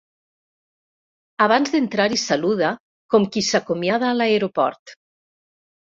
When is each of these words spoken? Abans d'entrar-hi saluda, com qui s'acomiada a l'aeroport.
Abans 1.47 1.75
d'entrar-hi 1.75 2.19
saluda, 2.21 2.71
com 3.15 3.29
qui 3.37 3.47
s'acomiada 3.51 4.11
a 4.15 4.19
l'aeroport. 4.19 4.99